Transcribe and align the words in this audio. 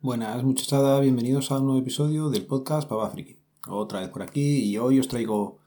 Buenas 0.00 0.44
muchachada, 0.44 1.00
bienvenidos 1.00 1.50
a 1.50 1.58
un 1.58 1.64
nuevo 1.64 1.80
episodio 1.80 2.30
del 2.30 2.46
podcast 2.46 2.88
Papa 2.88 3.10
Friki. 3.10 3.40
Otra 3.66 3.98
vez 3.98 4.10
por 4.10 4.22
aquí 4.22 4.58
y 4.64 4.78
hoy 4.78 5.00
os 5.00 5.08
traigo 5.08 5.58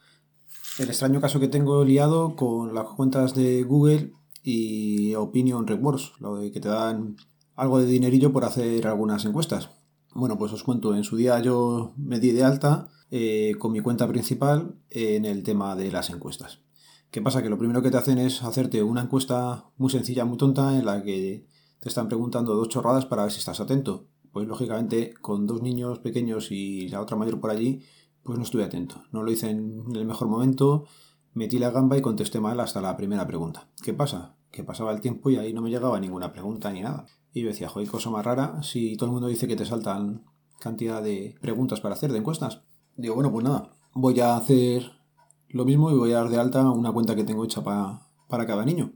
el 0.79 0.87
extraño 0.87 1.19
caso 1.19 1.41
que 1.41 1.49
tengo 1.49 1.83
liado 1.83 2.37
con 2.37 2.73
las 2.73 2.85
cuentas 2.85 3.35
de 3.35 3.63
Google 3.63 4.13
y 4.41 5.15
Opinion 5.15 5.67
Rewards, 5.67 6.13
lo 6.19 6.37
de 6.37 6.49
que 6.49 6.61
te 6.61 6.69
dan 6.69 7.17
algo 7.57 7.79
de 7.79 7.87
dinerillo 7.87 8.31
por 8.31 8.45
hacer 8.45 8.87
algunas 8.87 9.25
encuestas. 9.25 9.71
Bueno, 10.13 10.37
pues 10.37 10.53
os 10.53 10.63
cuento, 10.63 10.95
en 10.95 11.03
su 11.03 11.17
día 11.17 11.37
yo 11.41 11.93
me 11.97 12.21
di 12.21 12.31
de 12.31 12.45
alta 12.45 12.87
eh, 13.09 13.55
con 13.59 13.73
mi 13.73 13.81
cuenta 13.81 14.07
principal 14.07 14.77
en 14.89 15.25
el 15.25 15.43
tema 15.43 15.75
de 15.75 15.91
las 15.91 16.09
encuestas. 16.09 16.59
¿Qué 17.11 17.21
pasa? 17.21 17.43
Que 17.43 17.49
lo 17.49 17.57
primero 17.57 17.81
que 17.81 17.91
te 17.91 17.97
hacen 17.97 18.17
es 18.17 18.43
hacerte 18.43 18.81
una 18.81 19.01
encuesta 19.01 19.65
muy 19.75 19.89
sencilla, 19.89 20.23
muy 20.23 20.37
tonta, 20.37 20.79
en 20.79 20.85
la 20.85 21.03
que 21.03 21.49
te 21.81 21.89
están 21.89 22.07
preguntando 22.07 22.55
dos 22.55 22.69
chorradas 22.69 23.05
para 23.05 23.23
ver 23.23 23.33
si 23.33 23.39
estás 23.39 23.59
atento 23.59 24.07
pues 24.31 24.47
lógicamente 24.47 25.13
con 25.21 25.45
dos 25.45 25.61
niños 25.61 25.99
pequeños 25.99 26.51
y 26.51 26.87
la 26.89 27.01
otra 27.01 27.17
mayor 27.17 27.39
por 27.39 27.51
allí, 27.51 27.81
pues 28.23 28.37
no 28.37 28.43
estuve 28.43 28.63
atento. 28.63 29.03
No 29.11 29.23
lo 29.23 29.31
hice 29.31 29.49
en 29.49 29.83
el 29.95 30.05
mejor 30.05 30.27
momento, 30.27 30.85
metí 31.33 31.59
la 31.59 31.71
gamba 31.71 31.97
y 31.97 32.01
contesté 32.01 32.39
mal 32.39 32.59
hasta 32.59 32.81
la 32.81 32.95
primera 32.97 33.25
pregunta. 33.27 33.69
¿Qué 33.81 33.93
pasa? 33.93 34.35
Que 34.51 34.63
pasaba 34.63 34.91
el 34.91 35.01
tiempo 35.01 35.29
y 35.29 35.37
ahí 35.37 35.53
no 35.53 35.61
me 35.61 35.69
llegaba 35.69 35.99
ninguna 35.99 36.31
pregunta 36.31 36.71
ni 36.71 36.81
nada. 36.81 37.05
Y 37.33 37.41
yo 37.41 37.47
decía, 37.47 37.69
joder, 37.69 37.89
cosa 37.89 38.09
más 38.09 38.25
rara, 38.25 38.61
si 38.63 38.95
todo 38.97 39.07
el 39.07 39.13
mundo 39.13 39.27
dice 39.27 39.47
que 39.47 39.55
te 39.55 39.65
saltan 39.65 40.25
cantidad 40.59 41.01
de 41.01 41.35
preguntas 41.41 41.81
para 41.81 41.95
hacer, 41.95 42.11
de 42.11 42.19
encuestas. 42.19 42.61
Digo, 42.95 43.15
bueno, 43.15 43.31
pues 43.31 43.43
nada, 43.43 43.73
voy 43.93 44.19
a 44.19 44.35
hacer 44.35 44.91
lo 45.49 45.65
mismo 45.65 45.91
y 45.91 45.95
voy 45.95 46.11
a 46.11 46.17
dar 46.17 46.29
de 46.29 46.37
alta 46.37 46.69
una 46.69 46.91
cuenta 46.91 47.15
que 47.15 47.23
tengo 47.23 47.43
hecha 47.43 47.63
para, 47.63 48.07
para 48.27 48.45
cada 48.45 48.65
niño. 48.65 48.93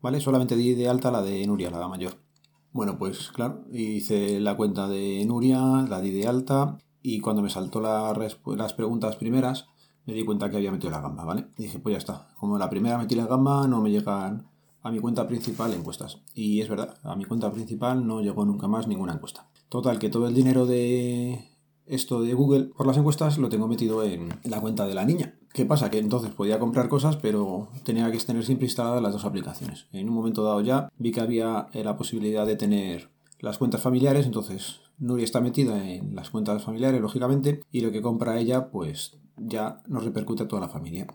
¿Vale? 0.00 0.20
Solamente 0.20 0.56
di 0.56 0.74
de 0.74 0.88
alta 0.88 1.10
la 1.10 1.22
de 1.22 1.46
Nuria, 1.46 1.70
la 1.70 1.88
mayor. 1.88 2.25
Bueno, 2.72 2.98
pues 2.98 3.30
claro, 3.32 3.64
hice 3.72 4.38
la 4.40 4.56
cuenta 4.56 4.88
de 4.88 5.24
Nuria, 5.26 5.60
la 5.88 6.00
di 6.00 6.10
de 6.10 6.26
alta 6.26 6.78
y 7.02 7.20
cuando 7.20 7.42
me 7.42 7.50
saltó 7.50 7.80
las 7.80 8.72
preguntas 8.74 9.16
primeras 9.16 9.66
me 10.04 10.12
di 10.12 10.24
cuenta 10.24 10.50
que 10.50 10.56
había 10.56 10.70
metido 10.70 10.90
la 10.90 11.00
gamba, 11.00 11.24
¿vale? 11.24 11.48
Y 11.58 11.64
dije, 11.64 11.78
pues 11.78 11.94
ya 11.94 11.98
está, 11.98 12.28
como 12.38 12.58
la 12.58 12.70
primera 12.70 12.96
metí 12.98 13.14
la 13.14 13.26
gamba 13.26 13.66
no 13.66 13.80
me 13.80 13.90
llegan 13.90 14.46
a 14.82 14.90
mi 14.90 15.00
cuenta 15.00 15.26
principal 15.26 15.74
encuestas. 15.74 16.20
Y 16.32 16.60
es 16.60 16.68
verdad, 16.68 16.96
a 17.02 17.16
mi 17.16 17.24
cuenta 17.24 17.52
principal 17.52 18.06
no 18.06 18.20
llegó 18.20 18.44
nunca 18.44 18.68
más 18.68 18.86
ninguna 18.86 19.14
encuesta. 19.14 19.48
Total, 19.68 19.98
que 19.98 20.08
todo 20.08 20.28
el 20.28 20.34
dinero 20.34 20.64
de 20.64 21.50
esto 21.86 22.20
de 22.20 22.34
Google 22.34 22.66
por 22.76 22.86
las 22.86 22.96
encuestas 22.96 23.38
lo 23.38 23.48
tengo 23.48 23.66
metido 23.66 24.04
en 24.04 24.28
la 24.44 24.60
cuenta 24.60 24.86
de 24.86 24.94
la 24.94 25.04
niña. 25.04 25.34
¿Qué 25.56 25.64
pasa? 25.64 25.90
Que 25.90 25.98
entonces 25.98 26.32
podía 26.32 26.58
comprar 26.58 26.90
cosas, 26.90 27.16
pero 27.16 27.68
tenía 27.82 28.12
que 28.12 28.18
tener 28.18 28.44
siempre 28.44 28.66
instaladas 28.66 29.00
las 29.02 29.14
dos 29.14 29.24
aplicaciones. 29.24 29.86
En 29.90 30.06
un 30.06 30.14
momento 30.14 30.42
dado 30.42 30.60
ya 30.60 30.90
vi 30.98 31.12
que 31.12 31.22
había 31.22 31.68
eh, 31.72 31.82
la 31.82 31.96
posibilidad 31.96 32.44
de 32.44 32.56
tener 32.56 33.08
las 33.40 33.56
cuentas 33.56 33.80
familiares, 33.80 34.26
entonces 34.26 34.80
Nuria 34.98 35.24
está 35.24 35.40
metida 35.40 35.82
en 35.88 36.14
las 36.14 36.28
cuentas 36.28 36.62
familiares, 36.62 37.00
lógicamente, 37.00 37.62
y 37.72 37.80
lo 37.80 37.90
que 37.90 38.02
compra 38.02 38.38
ella, 38.38 38.68
pues 38.68 39.16
ya 39.38 39.82
nos 39.86 40.04
repercute 40.04 40.42
a 40.42 40.46
toda 40.46 40.60
la 40.60 40.68
familia. 40.68 41.06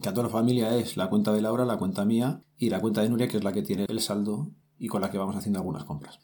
Que 0.00 0.10
a 0.10 0.14
toda 0.14 0.28
la 0.28 0.32
familia 0.32 0.76
es 0.76 0.96
la 0.96 1.10
cuenta 1.10 1.32
de 1.32 1.42
Laura, 1.42 1.64
la 1.64 1.76
cuenta 1.76 2.04
mía 2.04 2.44
y 2.56 2.70
la 2.70 2.80
cuenta 2.80 3.02
de 3.02 3.08
Nuria, 3.08 3.26
que 3.26 3.38
es 3.38 3.42
la 3.42 3.52
que 3.52 3.62
tiene 3.62 3.86
el 3.88 3.98
saldo 3.98 4.46
y 4.78 4.86
con 4.86 5.00
la 5.00 5.10
que 5.10 5.18
vamos 5.18 5.34
haciendo 5.34 5.58
algunas 5.58 5.82
compras. 5.82 6.20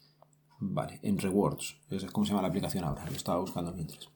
Vale, 0.60 1.00
en 1.02 1.18
Rewards, 1.18 1.74
es 1.90 2.04
como 2.12 2.24
se 2.24 2.30
llama 2.30 2.42
la 2.42 2.48
aplicación 2.50 2.84
ahora, 2.84 3.04
lo 3.04 3.16
estaba 3.16 3.40
buscando 3.40 3.72
mientras. 3.72 4.10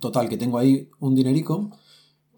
Total, 0.00 0.26
que 0.26 0.38
tengo 0.38 0.56
ahí 0.56 0.88
un 1.00 1.14
dinerico 1.14 1.70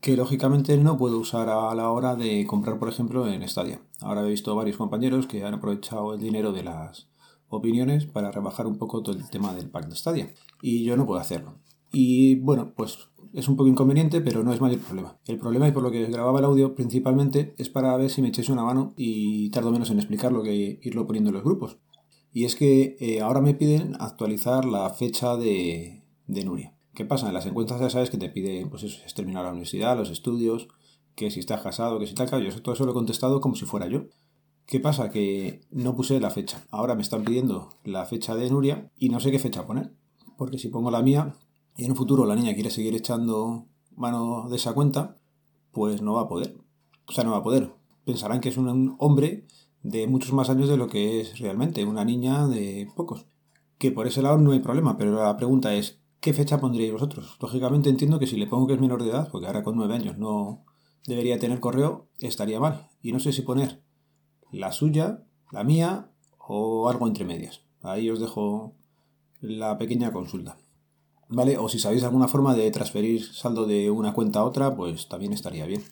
que 0.05 0.19
lógicamente 0.19 0.77
no 0.77 0.99
puedo 0.99 1.19
usar 1.19 1.49
a 1.49 1.75
la 1.75 1.89
hora 1.89 2.15
de 2.15 2.47
comprar, 2.47 2.79
por 2.79 2.91
ejemplo, 2.91 3.27
en 3.27 3.49
Stadia. 3.49 3.81
Ahora 4.03 4.21
he 4.21 4.29
visto 4.29 4.55
varios 4.55 4.77
compañeros 4.77 5.27
que 5.27 5.43
han 5.45 5.55
aprovechado 5.55 6.13
el 6.13 6.21
dinero 6.21 6.53
de 6.53 6.63
las 6.63 7.09
opiniones 7.49 8.05
para 8.05 8.31
rebajar 8.31 8.67
un 8.67 8.77
poco 8.77 9.03
todo 9.03 9.17
el 9.17 9.31
tema 9.31 9.55
del 9.55 9.71
pack 9.71 9.89
de 9.89 9.97
Stadia. 9.97 10.35
Y 10.61 10.85
yo 10.85 10.99
no 10.99 11.07
puedo 11.07 11.19
hacerlo. 11.19 11.55
Y 11.91 12.35
bueno, 12.35 12.75
pues 12.77 12.99
es 13.33 13.49
un 13.49 13.57
poco 13.57 13.71
inconveniente, 13.71 14.21
pero 14.21 14.45
no 14.45 14.53
es 14.53 14.61
mayor 14.61 14.81
problema. 14.81 15.17
El 15.25 15.39
problema, 15.39 15.69
y 15.69 15.73
por 15.73 15.83
lo 15.83 15.91
que 15.91 16.05
grababa 16.05 16.39
el 16.39 16.45
audio 16.45 16.75
principalmente, 16.75 17.55
es 17.57 17.71
para 17.71 17.97
ver 17.97 18.11
si 18.11 18.21
me 18.21 18.29
echéis 18.29 18.51
una 18.51 18.63
mano 18.63 18.93
y 18.99 19.49
tardo 19.53 19.73
menos 19.73 19.89
en 19.89 19.97
explicarlo 19.97 20.43
que 20.43 20.81
irlo 20.83 21.07
poniendo 21.07 21.31
en 21.31 21.37
los 21.37 21.45
grupos. 21.45 21.79
Y 22.31 22.45
es 22.45 22.57
que 22.57 22.99
eh, 23.01 23.23
ahora 23.23 23.41
me 23.41 23.55
piden 23.55 23.95
actualizar 23.99 24.67
la 24.67 24.91
fecha 24.91 25.39
de, 25.39 26.03
Nuria. 26.27 26.74
¿Qué 26.95 27.05
pasa? 27.05 27.29
En 27.29 27.35
las 27.35 27.47
encuestas 27.47 27.81
ya 27.81 27.91
sabes 27.91 28.11
que 28.11 28.19
te 28.19 28.29
piden, 28.29 28.71
pues 28.71 28.85
eso, 28.85 29.03
es 29.05 29.15
terminar 29.15 29.45
la 29.45 29.51
universidad, 29.51 29.97
los 29.97 30.11
estudios, 30.11 30.69
que 31.17 31.31
si 31.31 31.41
estás 31.41 31.61
casado, 31.61 31.99
que 31.99 32.07
si 32.07 32.15
tal, 32.15 32.29
yo 32.43 32.63
todo 32.63 32.75
eso 32.75 32.85
lo 32.85 32.93
he 32.93 32.95
contestado 32.95 33.41
como 33.41 33.57
si 33.57 33.65
fuera 33.65 33.89
yo. 33.89 34.05
¿Qué 34.67 34.81
pasa? 34.81 35.11
Que 35.11 35.61
no 35.71 35.95
puse 35.95 36.21
la 36.21 36.31
fecha. 36.31 36.65
Ahora 36.71 36.95
me 36.95 37.03
están 37.03 37.25
pidiendo 37.25 37.69
la 37.85 38.07
fecha 38.07 38.35
de 38.35 38.49
Nuria 38.49 38.91
y 38.97 39.09
no 39.11 39.21
sé 39.21 39.31
qué 39.31 39.39
fecha 39.39 39.67
poner. 39.67 39.93
Porque 40.39 40.59
si 40.59 40.69
pongo 40.69 40.91
la 40.91 41.03
mía 41.03 41.35
y 41.77 41.85
en 41.85 41.91
un 41.91 41.97
futuro 41.97 42.25
la 42.25 42.35
niña 42.35 42.55
quiere 42.55 42.71
seguir 42.71 42.95
echando 42.95 43.67
mano 43.97 44.49
de 44.49 44.57
esa 44.57 44.73
cuenta, 44.73 45.19
pues 45.73 46.01
no 46.01 46.15
va 46.15 46.23
a 46.23 46.29
poder. 46.29 46.57
O 47.07 47.13
sea, 47.13 47.25
no 47.25 47.33
va 47.33 47.39
a 47.39 47.43
poder. 47.43 47.75
Pensarán 48.05 48.41
que 48.41 48.49
es 48.49 48.57
un 48.57 48.97
hombre 48.99 49.47
de 49.83 50.07
muchos 50.07 50.33
más 50.33 50.49
años 50.49 50.69
de 50.69 50.77
lo 50.77 50.87
que 50.87 51.21
es 51.21 51.39
realmente, 51.39 51.85
una 51.85 52.05
niña 52.05 52.47
de 52.47 52.89
pocos. 52.97 53.27
Que 53.79 53.91
por 53.91 54.07
ese 54.07 54.23
lado 54.23 54.39
no 54.39 54.53
hay 54.53 54.61
problema, 54.61 54.97
pero 54.97 55.15
la 55.23 55.37
pregunta 55.37 55.75
es, 55.75 56.01
¿qué 56.25 56.33
fecha 56.33 56.59
pondríais 56.59 56.91
vosotros? 56.91 57.37
Lógicamente 57.39 57.91
entiendo 57.91 58.19
que 58.19 58.27
si 58.27 58.39
le 58.39 58.47
pongo 58.47 58.67
que 58.67 58.73
es 58.73 58.81
menor 58.81 59.03
de 59.03 59.11
edad, 59.11 59.29
porque 59.31 59.47
ahora 59.47 59.63
con 59.63 59.77
nueve 59.77 59.95
años 59.95 60.17
no 60.17 60.65
debería 61.07 61.39
tener 61.39 61.61
correo, 61.61 62.09
estaría 62.19 62.59
mal. 62.59 62.89
Y 63.03 63.13
no 63.13 63.21
sé 63.21 63.31
si 63.31 63.43
poner 63.43 63.83
la 64.51 64.73
suya, 64.73 65.23
la 65.53 65.65
mía 65.65 66.11
o 66.39 66.89
algo 66.89 67.07
entre 67.07 67.27
medias. 67.27 67.61
Ahí 67.83 68.09
os 68.09 68.21
dejo 68.21 68.75
la 69.41 69.77
pequeña 69.77 70.13
consulta. 70.13 70.57
¿Vale? 71.29 71.59
O 71.59 71.69
si 71.69 71.79
sabéis 71.79 72.05
alguna 72.05 72.29
forma 72.29 72.55
de 72.55 72.71
transferir 72.71 73.23
saldo 73.23 73.67
de 73.67 73.91
una 73.91 74.15
cuenta 74.15 74.39
a 74.39 74.45
otra, 74.45 74.75
pues 74.75 75.09
también 75.09 75.35
estaría 75.35 75.67
bien 75.67 75.83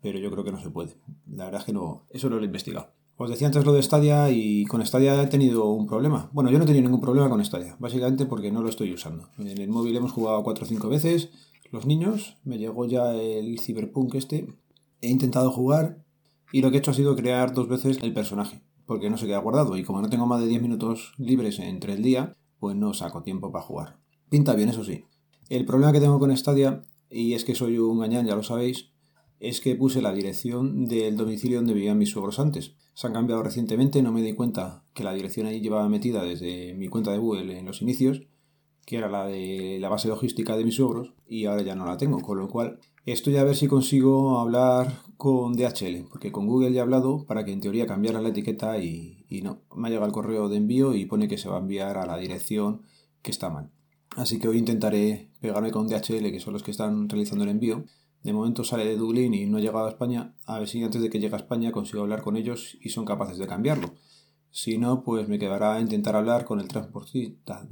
pero 0.00 0.18
yo 0.18 0.30
creo 0.30 0.44
que 0.44 0.52
no 0.52 0.60
se 0.60 0.70
puede. 0.70 0.96
La 1.26 1.46
verdad 1.46 1.60
es 1.60 1.66
que 1.66 1.72
no, 1.72 2.06
eso 2.10 2.28
lo 2.28 2.38
he 2.38 2.44
investigado. 2.44 2.92
Os 3.20 3.28
decía 3.28 3.48
antes 3.48 3.64
lo 3.64 3.72
de 3.72 3.82
Stadia 3.82 4.30
y 4.30 4.64
con 4.66 4.84
Stadia 4.86 5.20
he 5.20 5.26
tenido 5.26 5.64
un 5.70 5.88
problema. 5.88 6.30
Bueno, 6.32 6.52
yo 6.52 6.58
no 6.58 6.62
he 6.62 6.66
tenido 6.68 6.84
ningún 6.84 7.00
problema 7.00 7.28
con 7.28 7.44
Stadia, 7.44 7.74
básicamente 7.80 8.26
porque 8.26 8.52
no 8.52 8.62
lo 8.62 8.68
estoy 8.68 8.94
usando. 8.94 9.28
En 9.38 9.48
el 9.48 9.68
móvil 9.68 9.96
hemos 9.96 10.12
jugado 10.12 10.44
4 10.44 10.64
o 10.64 10.68
5 10.68 10.88
veces, 10.88 11.30
los 11.72 11.84
niños, 11.84 12.36
me 12.44 12.58
llegó 12.58 12.86
ya 12.86 13.12
el 13.12 13.58
Cyberpunk 13.58 14.14
este, 14.14 14.46
he 15.00 15.10
intentado 15.10 15.50
jugar 15.50 16.04
y 16.52 16.62
lo 16.62 16.70
que 16.70 16.76
he 16.76 16.78
hecho 16.78 16.92
ha 16.92 16.94
sido 16.94 17.16
crear 17.16 17.52
dos 17.52 17.66
veces 17.66 17.98
el 18.02 18.14
personaje, 18.14 18.62
porque 18.86 19.10
no 19.10 19.18
se 19.18 19.26
queda 19.26 19.38
guardado 19.38 19.76
y 19.76 19.82
como 19.82 20.00
no 20.00 20.08
tengo 20.08 20.26
más 20.26 20.40
de 20.40 20.46
10 20.46 20.62
minutos 20.62 21.14
libres 21.18 21.58
entre 21.58 21.94
el 21.94 22.04
día, 22.04 22.36
pues 22.60 22.76
no 22.76 22.94
saco 22.94 23.24
tiempo 23.24 23.50
para 23.50 23.64
jugar. 23.64 23.96
Pinta 24.28 24.54
bien, 24.54 24.68
eso 24.68 24.84
sí. 24.84 25.06
El 25.48 25.64
problema 25.64 25.90
que 25.90 25.98
tengo 25.98 26.20
con 26.20 26.36
Stadia, 26.36 26.82
y 27.10 27.32
es 27.32 27.44
que 27.44 27.56
soy 27.56 27.78
un 27.78 27.98
gañán, 27.98 28.26
ya 28.26 28.36
lo 28.36 28.44
sabéis, 28.44 28.92
es 29.40 29.60
que 29.60 29.76
puse 29.76 30.02
la 30.02 30.12
dirección 30.12 30.86
del 30.86 31.16
domicilio 31.16 31.58
donde 31.58 31.74
vivían 31.74 31.98
mis 31.98 32.10
suegros 32.10 32.38
antes. 32.38 32.74
Se 32.94 33.06
han 33.06 33.12
cambiado 33.12 33.42
recientemente, 33.42 34.02
no 34.02 34.12
me 34.12 34.22
di 34.22 34.32
cuenta 34.32 34.84
que 34.94 35.04
la 35.04 35.14
dirección 35.14 35.46
ahí 35.46 35.60
llevaba 35.60 35.88
metida 35.88 36.22
desde 36.22 36.74
mi 36.74 36.88
cuenta 36.88 37.12
de 37.12 37.18
Google 37.18 37.58
en 37.58 37.66
los 37.66 37.80
inicios, 37.82 38.22
que 38.84 38.96
era 38.96 39.08
la 39.08 39.26
de 39.26 39.78
la 39.80 39.88
base 39.88 40.08
logística 40.08 40.56
de 40.56 40.64
mis 40.64 40.76
suegros, 40.76 41.14
y 41.28 41.44
ahora 41.44 41.62
ya 41.62 41.76
no 41.76 41.86
la 41.86 41.96
tengo, 41.96 42.20
con 42.20 42.38
lo 42.38 42.48
cual 42.48 42.80
estoy 43.04 43.36
a 43.36 43.44
ver 43.44 43.54
si 43.54 43.68
consigo 43.68 44.40
hablar 44.40 45.02
con 45.16 45.52
DHL, 45.54 46.08
porque 46.10 46.32
con 46.32 46.46
Google 46.46 46.72
ya 46.72 46.80
he 46.80 46.82
hablado 46.82 47.24
para 47.26 47.44
que 47.44 47.52
en 47.52 47.60
teoría 47.60 47.86
cambiara 47.86 48.20
la 48.20 48.30
etiqueta 48.30 48.78
y, 48.78 49.24
y 49.28 49.42
no, 49.42 49.62
me 49.76 49.88
ha 49.88 49.90
llegado 49.90 50.06
el 50.06 50.12
correo 50.12 50.48
de 50.48 50.56
envío 50.56 50.94
y 50.94 51.06
pone 51.06 51.28
que 51.28 51.38
se 51.38 51.48
va 51.48 51.56
a 51.56 51.60
enviar 51.60 51.98
a 51.98 52.06
la 52.06 52.16
dirección 52.16 52.82
que 53.22 53.30
está 53.30 53.50
mal. 53.50 53.70
Así 54.16 54.40
que 54.40 54.48
hoy 54.48 54.58
intentaré 54.58 55.30
pegarme 55.40 55.70
con 55.70 55.86
DHL, 55.86 56.32
que 56.32 56.40
son 56.40 56.54
los 56.54 56.62
que 56.62 56.70
están 56.70 57.08
realizando 57.08 57.44
el 57.44 57.50
envío, 57.50 57.84
de 58.22 58.32
momento 58.32 58.64
sale 58.64 58.84
de 58.84 58.96
Dublín 58.96 59.34
y 59.34 59.46
no 59.46 59.58
ha 59.58 59.60
llegado 59.60 59.86
a 59.86 59.90
España. 59.90 60.34
A 60.46 60.58
ver 60.58 60.68
si 60.68 60.82
antes 60.82 61.00
de 61.00 61.10
que 61.10 61.20
llegue 61.20 61.34
a 61.34 61.38
España 61.38 61.72
consigo 61.72 62.02
hablar 62.02 62.22
con 62.22 62.36
ellos 62.36 62.76
y 62.80 62.88
son 62.90 63.04
capaces 63.04 63.38
de 63.38 63.46
cambiarlo. 63.46 63.94
Si 64.50 64.78
no, 64.78 65.02
pues 65.02 65.28
me 65.28 65.38
quedará 65.38 65.80
intentar 65.80 66.16
hablar 66.16 66.44
con 66.44 66.60
el 66.60 66.68
transportista. 66.68 67.66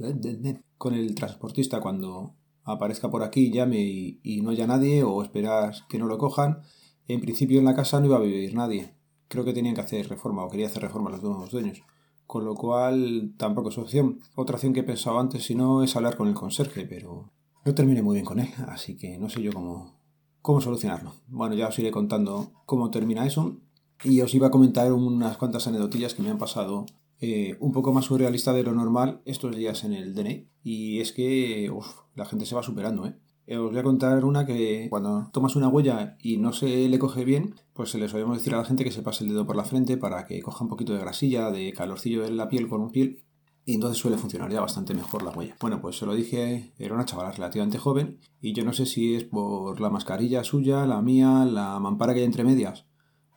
Con 0.77 0.93
el 0.93 1.15
transportista 1.15 1.81
cuando 1.81 2.35
aparezca 2.63 3.09
por 3.09 3.23
aquí, 3.23 3.51
llame 3.51 3.79
y, 3.79 4.41
no 4.41 4.51
haya 4.51 4.67
nadie 4.67 5.03
o 5.03 5.21
esperar 5.21 5.73
que 5.89 5.97
no 5.97 6.07
lo 6.07 6.17
cojan. 6.17 6.61
En 7.07 7.21
principio 7.21 7.59
en 7.59 7.65
la 7.65 7.75
casa 7.75 7.99
no 7.99 8.05
iba 8.05 8.17
a 8.17 8.21
vivir 8.21 8.53
nadie. 8.53 8.93
Creo 9.27 9.43
que 9.43 9.53
tenían 9.53 9.75
que 9.75 9.81
hacer 9.81 10.07
reforma 10.07 10.45
o 10.45 10.49
quería 10.49 10.67
hacer 10.67 10.81
reforma 10.81 11.09
los 11.09 11.23
nuevos 11.23 11.51
dueños. 11.51 11.81
Con 12.25 12.45
lo 12.45 12.55
cual 12.55 13.33
tampoco 13.37 13.69
es 13.69 13.77
opción. 13.77 14.19
Otra 14.35 14.55
opción 14.55 14.73
que 14.73 14.81
he 14.81 14.83
pensado 14.83 15.19
antes, 15.19 15.45
si 15.45 15.55
no, 15.55 15.83
es 15.83 15.95
hablar 15.95 16.17
con 16.17 16.27
el 16.27 16.33
conserje, 16.33 16.85
pero 16.85 17.31
no 17.65 17.75
terminé 17.75 18.01
muy 18.01 18.15
bien 18.15 18.25
con 18.25 18.39
él. 18.39 18.49
Así 18.67 18.95
que 18.95 19.17
no 19.17 19.29
sé 19.29 19.41
yo 19.41 19.51
cómo, 19.53 19.96
cómo 20.41 20.61
solucionarlo. 20.61 21.13
Bueno, 21.27 21.55
ya 21.55 21.67
os 21.67 21.79
iré 21.79 21.91
contando 21.91 22.51
cómo 22.65 22.91
termina 22.91 23.25
eso 23.25 23.57
y 24.03 24.21
os 24.21 24.33
iba 24.33 24.47
a 24.47 24.51
comentar 24.51 24.91
unas 24.93 25.37
cuantas 25.37 25.67
anedotillas 25.67 26.13
que 26.13 26.21
me 26.21 26.29
han 26.29 26.37
pasado 26.37 26.85
eh, 27.19 27.57
un 27.59 27.71
poco 27.71 27.93
más 27.93 28.05
surrealista 28.05 28.53
de 28.53 28.63
lo 28.63 28.73
normal 28.73 29.21
estos 29.25 29.55
días 29.55 29.83
en 29.83 29.93
el 29.93 30.13
DNI. 30.13 30.47
Y 30.63 30.99
es 30.99 31.11
que 31.11 31.71
la 32.15 32.25
gente 32.25 32.45
se 32.45 32.55
va 32.55 32.63
superando, 32.63 33.07
¿eh? 33.07 33.15
¿eh? 33.47 33.57
Os 33.57 33.71
voy 33.71 33.79
a 33.79 33.83
contar 33.83 34.23
una 34.23 34.45
que 34.45 34.87
cuando 34.89 35.29
tomas 35.31 35.55
una 35.55 35.69
huella 35.69 36.17
y 36.21 36.37
no 36.37 36.53
se 36.53 36.87
le 36.87 36.99
coge 36.99 37.25
bien, 37.25 37.55
pues 37.73 37.89
se 37.89 37.97
les 37.97 38.11
solemos 38.11 38.37
decir 38.37 38.53
a 38.53 38.57
la 38.57 38.65
gente 38.65 38.83
que 38.83 38.91
se 38.91 39.01
pase 39.01 39.23
el 39.23 39.31
dedo 39.31 39.45
por 39.47 39.55
la 39.55 39.65
frente 39.65 39.97
para 39.97 40.25
que 40.25 40.41
coja 40.41 40.63
un 40.63 40.69
poquito 40.69 40.93
de 40.93 40.99
grasilla, 40.99 41.49
de 41.51 41.73
calorcillo 41.73 42.25
en 42.25 42.37
la 42.37 42.49
piel 42.49 42.67
con 42.67 42.81
un 42.81 42.91
piel 42.91 43.23
y 43.67 43.73
entonces 43.73 43.97
suele 43.97 44.17
funcionar 44.17 44.49
ya 44.49 44.61
bastante 44.61 44.93
mejor 44.93 45.23
la 45.23 45.31
huella. 45.31 45.57
Bueno, 45.59 45.81
pues 45.81 45.97
se 45.97 46.05
lo 46.05 46.15
dije, 46.15 46.73
era 46.77 46.95
una 46.95 47.03
chavala 47.03 47.33
relativamente 47.33 47.77
joven 47.77 48.17
y 48.39 48.53
yo 48.53 48.63
no 48.63 48.71
sé 48.71 48.85
si 48.85 49.15
es 49.15 49.25
por 49.25 49.81
la 49.81 49.89
mascarilla 49.89 50.45
suya, 50.45 50.85
la 50.85 51.01
mía, 51.01 51.43
la 51.43 51.77
mampara 51.77 52.13
que 52.13 52.21
hay 52.21 52.25
entre 52.25 52.45
medias 52.45 52.85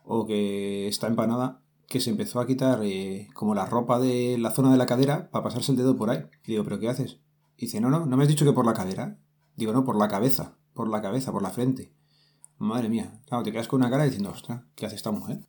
o 0.05 0.27
que 0.27 0.87
está 0.87 1.09
empanada, 1.09 1.65
que 1.89 1.99
se 1.99 2.11
empezó 2.11 2.39
a 2.39 2.47
quitar 2.47 2.79
eh, 2.85 3.29
como 3.35 3.57
la 3.57 3.67
ropa 3.67 3.99
de 3.99 4.39
la 4.39 4.53
zona 4.53 4.71
de 4.71 4.79
la 4.79 4.87
cadera 4.87 5.31
para 5.33 5.43
pasarse 5.43 5.73
el 5.73 5.79
dedo 5.79 5.97
por 5.97 6.11
ahí. 6.11 6.23
Y 6.47 6.53
digo, 6.53 6.63
¿pero 6.63 6.79
qué 6.79 6.89
haces? 6.89 7.19
Y 7.57 7.67
dice, 7.67 7.81
no, 7.81 7.91
no, 7.91 8.07
no 8.07 8.17
me 8.17 8.23
has 8.23 8.29
dicho 8.29 8.45
que 8.45 8.53
por 8.53 8.65
la 8.65 8.73
cadera. 8.73 9.19
Digo, 9.57 9.73
no, 9.73 9.83
por 9.83 9.99
la 9.99 10.07
cabeza, 10.07 10.59
por 10.75 10.89
la 10.89 11.03
cabeza, 11.03 11.33
por 11.33 11.43
la 11.43 11.51
frente. 11.51 11.93
Madre 12.57 12.89
mía, 12.89 13.21
claro, 13.27 13.43
te 13.43 13.51
quedas 13.51 13.67
con 13.67 13.81
una 13.81 13.91
cara 13.91 14.05
diciendo, 14.05 14.31
ostras, 14.31 14.63
¿qué 14.77 14.87
hace 14.87 14.95
esta 14.95 15.11
mujer? 15.11 15.41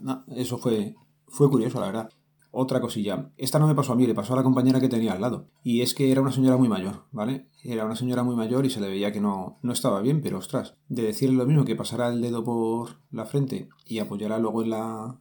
No, 0.00 0.24
eso 0.34 0.58
fue, 0.58 0.96
fue 1.28 1.48
curioso, 1.48 1.78
la 1.78 1.86
verdad. 1.86 2.10
Otra 2.58 2.80
cosilla, 2.80 3.32
esta 3.36 3.58
no 3.58 3.66
me 3.66 3.74
pasó 3.74 3.92
a 3.92 3.96
mí, 3.96 4.06
le 4.06 4.14
pasó 4.14 4.32
a 4.32 4.36
la 4.36 4.42
compañera 4.42 4.80
que 4.80 4.88
tenía 4.88 5.12
al 5.12 5.20
lado. 5.20 5.50
Y 5.62 5.82
es 5.82 5.94
que 5.94 6.10
era 6.10 6.22
una 6.22 6.32
señora 6.32 6.56
muy 6.56 6.70
mayor, 6.70 7.04
¿vale? 7.12 7.50
Era 7.62 7.84
una 7.84 7.96
señora 7.96 8.22
muy 8.22 8.34
mayor 8.34 8.64
y 8.64 8.70
se 8.70 8.80
le 8.80 8.88
veía 8.88 9.12
que 9.12 9.20
no, 9.20 9.58
no 9.60 9.74
estaba 9.74 10.00
bien, 10.00 10.22
pero 10.22 10.38
ostras, 10.38 10.74
de 10.88 11.02
decirle 11.02 11.36
lo 11.36 11.44
mismo 11.44 11.66
que 11.66 11.76
pasara 11.76 12.08
el 12.08 12.22
dedo 12.22 12.44
por 12.44 13.02
la 13.10 13.26
frente 13.26 13.68
y 13.84 13.98
apoyará 13.98 14.38
luego 14.38 14.62
en, 14.62 14.70
la, 14.70 15.20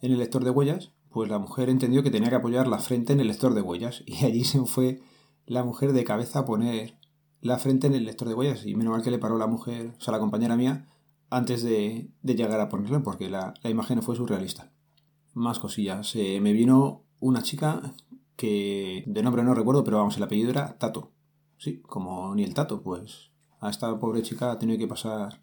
en 0.00 0.12
el 0.12 0.18
lector 0.18 0.42
de 0.42 0.52
huellas, 0.52 0.92
pues 1.10 1.28
la 1.28 1.38
mujer 1.38 1.68
entendió 1.68 2.02
que 2.02 2.10
tenía 2.10 2.30
que 2.30 2.36
apoyar 2.36 2.66
la 2.66 2.78
frente 2.78 3.12
en 3.12 3.20
el 3.20 3.26
lector 3.26 3.52
de 3.52 3.60
huellas. 3.60 4.02
Y 4.06 4.24
allí 4.24 4.44
se 4.44 4.64
fue 4.64 5.02
la 5.44 5.62
mujer 5.64 5.92
de 5.92 6.04
cabeza 6.04 6.38
a 6.38 6.44
poner 6.46 6.96
la 7.42 7.58
frente 7.58 7.88
en 7.88 7.94
el 7.94 8.04
lector 8.04 8.26
de 8.26 8.32
huellas. 8.32 8.64
Y 8.64 8.74
menos 8.74 8.92
mal 8.92 9.02
que 9.02 9.10
le 9.10 9.18
paró 9.18 9.36
la 9.36 9.48
mujer, 9.48 9.96
o 9.98 10.00
sea, 10.00 10.12
la 10.12 10.18
compañera 10.18 10.56
mía, 10.56 10.86
antes 11.28 11.62
de, 11.62 12.08
de 12.22 12.34
llegar 12.34 12.58
a 12.58 12.70
ponerla, 12.70 13.02
porque 13.02 13.28
la, 13.28 13.52
la 13.62 13.68
imagen 13.68 14.00
fue 14.00 14.16
surrealista 14.16 14.72
más 15.34 15.58
cosillas. 15.58 16.14
Eh, 16.16 16.40
me 16.40 16.52
vino 16.52 17.04
una 17.20 17.42
chica 17.42 17.94
que 18.36 19.04
de 19.06 19.22
nombre 19.22 19.42
no 19.42 19.54
recuerdo, 19.54 19.84
pero 19.84 19.98
vamos, 19.98 20.16
el 20.16 20.22
apellido 20.22 20.50
era 20.50 20.78
Tato. 20.78 21.12
Sí, 21.58 21.82
como 21.82 22.34
ni 22.34 22.42
el 22.42 22.54
Tato, 22.54 22.82
pues 22.82 23.30
a 23.60 23.68
esta 23.68 23.98
pobre 23.98 24.22
chica 24.22 24.50
ha 24.50 24.58
tenido 24.58 24.78
que 24.78 24.88
pasar 24.88 25.42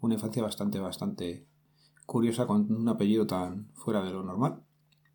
una 0.00 0.14
infancia 0.14 0.42
bastante, 0.42 0.80
bastante 0.80 1.46
curiosa 2.06 2.46
con 2.46 2.70
un 2.72 2.88
apellido 2.88 3.26
tan 3.26 3.68
fuera 3.74 4.02
de 4.02 4.12
lo 4.12 4.22
normal. 4.22 4.62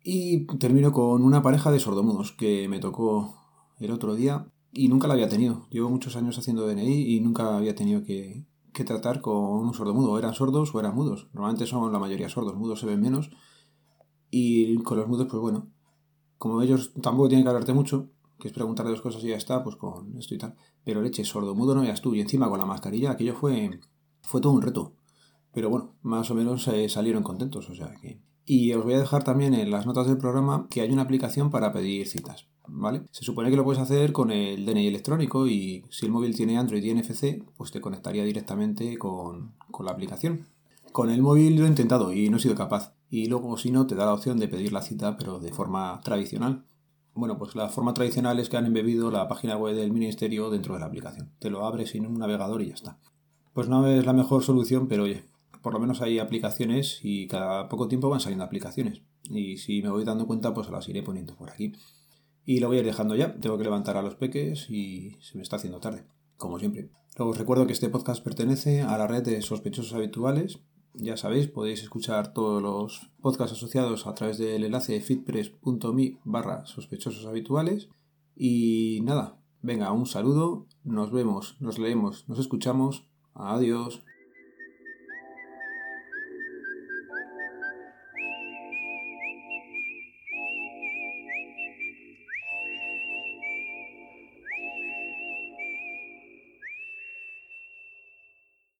Y 0.02 0.46
termino 0.58 0.92
con 0.92 1.22
una 1.22 1.42
pareja 1.42 1.70
de 1.70 1.78
sordomudos 1.78 2.32
que 2.32 2.68
me 2.68 2.80
tocó 2.80 3.34
el 3.78 3.90
otro 3.90 4.14
día 4.14 4.46
y 4.72 4.88
nunca 4.88 5.06
la 5.06 5.14
había 5.14 5.28
tenido. 5.28 5.66
Llevo 5.70 5.90
muchos 5.90 6.16
años 6.16 6.38
haciendo 6.38 6.66
DNI 6.66 7.14
y 7.14 7.20
nunca 7.20 7.56
había 7.56 7.74
tenido 7.74 8.02
que, 8.02 8.46
que 8.72 8.84
tratar 8.84 9.20
con 9.20 9.34
un 9.36 9.74
sordomudo. 9.74 10.18
eran 10.18 10.32
sordos 10.32 10.74
o 10.74 10.80
eran 10.80 10.94
mudos. 10.94 11.28
Normalmente 11.34 11.66
son 11.66 11.92
la 11.92 11.98
mayoría 11.98 12.28
sordos, 12.28 12.56
mudos 12.56 12.80
se 12.80 12.86
ven 12.86 13.00
menos 13.00 13.30
y 14.30 14.76
con 14.78 14.98
los 14.98 15.08
mudos, 15.08 15.26
pues 15.28 15.40
bueno, 15.40 15.68
como 16.38 16.62
ellos 16.62 16.92
tampoco 17.02 17.28
tienen 17.28 17.44
que 17.44 17.50
hablarte 17.50 17.74
mucho, 17.74 18.08
que 18.38 18.48
es 18.48 18.54
preguntarle 18.54 18.92
dos 18.92 19.02
cosas 19.02 19.22
y 19.24 19.28
ya 19.28 19.36
está, 19.36 19.62
pues 19.62 19.76
con 19.76 20.16
esto 20.16 20.34
y 20.34 20.38
tal. 20.38 20.56
Pero 20.84 21.02
leche, 21.02 21.24
sordo, 21.24 21.54
mudo 21.54 21.74
no 21.74 21.82
veas 21.82 22.00
tú. 22.00 22.14
Y 22.14 22.20
encima 22.20 22.48
con 22.48 22.58
la 22.58 22.64
mascarilla, 22.64 23.10
aquello 23.10 23.34
fue, 23.34 23.78
fue 24.22 24.40
todo 24.40 24.52
un 24.52 24.62
reto. 24.62 24.94
Pero 25.52 25.68
bueno, 25.68 25.94
más 26.02 26.30
o 26.30 26.34
menos 26.34 26.66
eh, 26.68 26.88
salieron 26.88 27.22
contentos, 27.22 27.68
o 27.68 27.74
sea 27.74 27.94
que... 28.00 28.20
Y 28.46 28.72
os 28.72 28.82
voy 28.82 28.94
a 28.94 29.00
dejar 29.00 29.22
también 29.22 29.54
en 29.54 29.70
las 29.70 29.86
notas 29.86 30.06
del 30.06 30.16
programa 30.16 30.66
que 30.70 30.80
hay 30.80 30.90
una 30.90 31.02
aplicación 31.02 31.50
para 31.50 31.72
pedir 31.72 32.08
citas, 32.08 32.48
¿vale? 32.66 33.02
Se 33.12 33.22
supone 33.22 33.50
que 33.50 33.56
lo 33.56 33.64
puedes 33.64 33.82
hacer 33.82 34.12
con 34.12 34.32
el 34.32 34.64
DNI 34.64 34.88
electrónico 34.88 35.46
y 35.46 35.84
si 35.90 36.06
el 36.06 36.12
móvil 36.12 36.34
tiene 36.34 36.58
Android 36.58 36.82
y 36.82 36.94
NFC, 36.94 37.44
pues 37.56 37.70
te 37.70 37.80
conectaría 37.80 38.24
directamente 38.24 38.96
con, 38.98 39.52
con 39.70 39.86
la 39.86 39.92
aplicación. 39.92 40.46
Con 40.90 41.10
el 41.10 41.22
móvil 41.22 41.56
lo 41.56 41.66
he 41.66 41.68
intentado 41.68 42.12
y 42.12 42.28
no 42.28 42.38
he 42.38 42.40
sido 42.40 42.56
capaz 42.56 42.94
y 43.10 43.26
luego 43.26 43.56
si 43.56 43.72
no 43.72 43.86
te 43.86 43.96
da 43.96 44.06
la 44.06 44.14
opción 44.14 44.38
de 44.38 44.48
pedir 44.48 44.72
la 44.72 44.82
cita 44.82 45.16
pero 45.16 45.40
de 45.40 45.52
forma 45.52 46.00
tradicional. 46.02 46.64
Bueno, 47.12 47.36
pues 47.36 47.56
la 47.56 47.68
forma 47.68 47.92
tradicional 47.92 48.38
es 48.38 48.48
que 48.48 48.56
han 48.56 48.66
embebido 48.66 49.10
la 49.10 49.26
página 49.26 49.56
web 49.56 49.74
del 49.74 49.92
ministerio 49.92 50.48
dentro 50.48 50.74
de 50.74 50.80
la 50.80 50.86
aplicación. 50.86 51.32
Te 51.40 51.50
lo 51.50 51.66
abres 51.66 51.90
sin 51.90 52.06
un 52.06 52.14
navegador 52.14 52.62
y 52.62 52.68
ya 52.68 52.74
está. 52.74 52.98
Pues 53.52 53.68
no 53.68 53.84
es 53.88 54.06
la 54.06 54.12
mejor 54.12 54.44
solución, 54.44 54.86
pero 54.86 55.02
oye, 55.02 55.24
por 55.60 55.72
lo 55.72 55.80
menos 55.80 56.00
hay 56.00 56.20
aplicaciones 56.20 57.00
y 57.02 57.26
cada 57.26 57.68
poco 57.68 57.88
tiempo 57.88 58.08
van 58.08 58.20
saliendo 58.20 58.44
aplicaciones. 58.44 59.02
Y 59.24 59.58
si 59.58 59.82
me 59.82 59.90
voy 59.90 60.04
dando 60.04 60.26
cuenta, 60.26 60.54
pues 60.54 60.70
las 60.70 60.88
iré 60.88 61.02
poniendo 61.02 61.34
por 61.34 61.50
aquí. 61.50 61.72
Y 62.46 62.60
lo 62.60 62.68
voy 62.68 62.76
a 62.76 62.80
ir 62.80 62.86
dejando 62.86 63.16
ya. 63.16 63.34
Tengo 63.38 63.58
que 63.58 63.64
levantar 63.64 63.96
a 63.96 64.02
los 64.02 64.14
peques 64.14 64.70
y 64.70 65.16
se 65.20 65.36
me 65.36 65.42
está 65.42 65.56
haciendo 65.56 65.80
tarde, 65.80 66.04
como 66.36 66.58
siempre. 66.58 66.90
Os 67.18 67.36
recuerdo 67.36 67.66
que 67.66 67.72
este 67.72 67.88
podcast 67.88 68.22
pertenece 68.22 68.82
a 68.82 68.96
la 68.96 69.06
red 69.06 69.24
de 69.24 69.42
sospechosos 69.42 69.92
habituales 69.92 70.60
ya 71.02 71.16
sabéis, 71.16 71.48
podéis 71.48 71.82
escuchar 71.82 72.32
todos 72.32 72.62
los 72.62 73.10
podcasts 73.20 73.56
asociados 73.56 74.06
a 74.06 74.14
través 74.14 74.38
del 74.38 74.64
enlace 74.64 75.00
fitpress.me 75.00 76.18
barra 76.24 76.66
sospechosos 76.66 77.26
habituales. 77.26 77.88
Y 78.36 79.00
nada, 79.02 79.38
venga, 79.62 79.92
un 79.92 80.06
saludo, 80.06 80.66
nos 80.84 81.12
vemos, 81.12 81.56
nos 81.60 81.78
leemos, 81.78 82.28
nos 82.28 82.38
escuchamos. 82.38 83.06
Adiós. 83.34 84.02